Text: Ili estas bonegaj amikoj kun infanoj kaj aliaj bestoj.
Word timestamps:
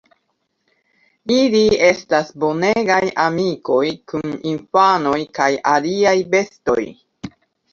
Ili 1.33 1.59
estas 1.87 2.31
bonegaj 2.43 3.01
amikoj 3.25 3.83
kun 4.13 4.33
infanoj 4.53 5.19
kaj 5.41 5.51
aliaj 5.75 6.19
bestoj. 6.35 6.81